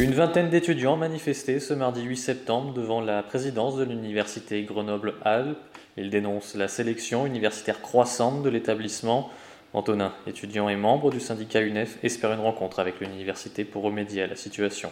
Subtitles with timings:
[0.00, 5.58] Une vingtaine d'étudiants manifestaient ce mardi 8 septembre devant la présidence de l'université Grenoble-Alpes.
[5.98, 9.28] Ils dénoncent la sélection universitaire croissante de l'établissement.
[9.74, 14.26] Antonin, étudiant et membre du syndicat UNEF, espère une rencontre avec l'université pour remédier à
[14.26, 14.90] la situation.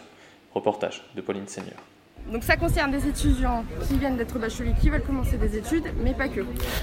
[0.53, 1.79] Reportage de Pauline Seigneur.
[2.31, 6.13] Donc ça concerne des étudiants qui viennent d'être bacheliers, qui veulent commencer des études, mais
[6.13, 6.41] pas que.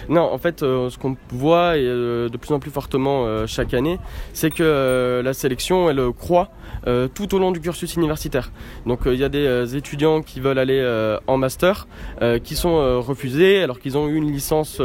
[0.08, 3.72] Non, en fait, euh, ce qu'on voit euh, de plus en plus fortement euh, chaque
[3.72, 3.98] année,
[4.32, 6.50] c'est que la sélection, elle croît
[7.14, 8.52] tout au long du cursus universitaire.
[8.86, 10.82] Donc il y a des étudiants qui veulent aller
[11.26, 11.88] en master,
[12.44, 14.80] qui sont refusés alors qu'ils ont eu une licence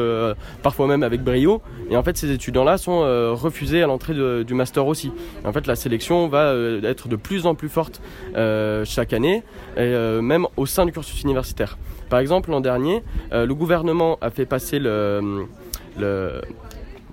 [0.63, 1.61] parfois même avec brio.
[1.89, 3.01] Et en fait, ces étudiants-là sont
[3.35, 5.11] refusés à l'entrée du master aussi.
[5.45, 8.01] En fait, la sélection va être de plus en plus forte
[8.85, 9.43] chaque année,
[9.77, 10.21] et euh,
[10.57, 11.77] au sein du cursus universitaire.
[12.09, 15.45] Par exemple, l'an dernier, euh, le gouvernement a fait passer le-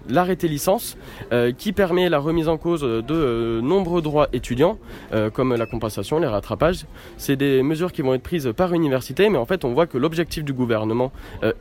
[0.09, 0.97] l'arrêté licence
[1.33, 4.79] euh, qui permet la remise en cause de euh, nombreux droits étudiants
[5.13, 6.87] euh, comme la compensation, les rattrapages.
[7.17, 9.99] C'est des mesures qui vont être prises par université mais en fait on voit que
[9.99, 11.13] l'objectif du gouvernement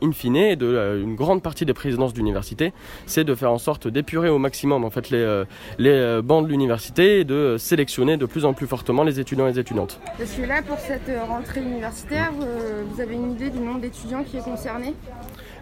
[0.02, 2.72] in fine et de une grande partie des présidences d'université
[3.06, 5.44] c'est de faire en sorte d'épurer au maximum en fait les,
[5.78, 9.52] les bancs de l'université et de sélectionner de plus en plus fortement les étudiants et
[9.52, 10.00] les étudiantes.
[10.16, 14.36] Parce que là, pour cette rentrée universitaire, vous avez une idée du nombre d'étudiants qui
[14.36, 14.94] est concerné?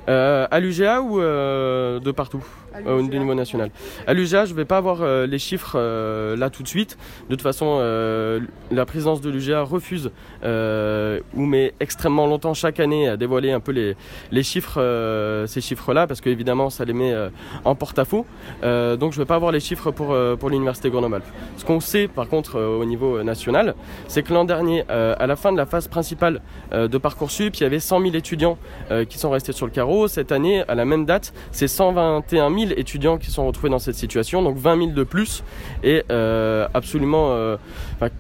[0.08, 2.44] Euh, à l'UGA ou euh, de partout?
[2.74, 3.70] À au niveau national.
[4.06, 6.98] À l'UGA, je vais pas avoir euh, les chiffres euh, là tout de suite.
[7.28, 8.40] De toute façon, euh,
[8.70, 10.10] la présidence de l'UGA refuse
[10.44, 13.96] euh, ou met extrêmement longtemps chaque année à dévoiler un peu les,
[14.30, 17.30] les chiffres, euh, ces chiffres-là, parce qu'évidemment, ça les met euh,
[17.64, 18.26] en porte-à-faux.
[18.62, 21.24] Euh, donc, je vais pas avoir les chiffres pour euh, pour l'université Grenoble-Alpes.
[21.56, 23.74] Ce qu'on sait, par contre, euh, au niveau national,
[24.06, 26.42] c'est que l'an dernier, euh, à la fin de la phase principale
[26.72, 28.58] euh, de parcoursup, il y avait 100 000 étudiants
[28.90, 29.95] euh, qui sont restés sur le carreau.
[30.08, 33.94] Cette année, à la même date, c'est 121 000 étudiants qui sont retrouvés dans cette
[33.94, 35.42] situation, donc 20 000 de plus,
[35.82, 37.56] et euh, absolument, euh,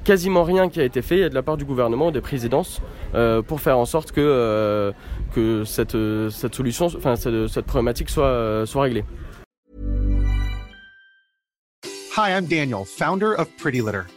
[0.04, 2.80] quasiment rien qui a été fait de la part du gouvernement, des présidences,
[3.14, 4.94] euh, pour faire en sorte que
[5.66, 5.96] cette
[6.54, 9.04] solution, enfin cette, problématique soit soit réglée.
[12.16, 14.15] Hi, I'm Daniel, founder of Pretty Litter.